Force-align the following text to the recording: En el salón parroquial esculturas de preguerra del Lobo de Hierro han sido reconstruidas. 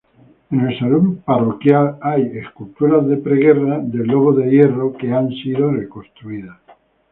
En 0.49 0.59
el 0.61 0.79
salón 0.79 1.17
parroquial 1.17 1.95
esculturas 2.33 3.05
de 3.07 3.17
preguerra 3.17 3.77
del 3.77 4.07
Lobo 4.07 4.33
de 4.33 4.49
Hierro 4.49 4.95
han 5.15 5.29
sido 5.29 5.69
reconstruidas. 5.71 6.57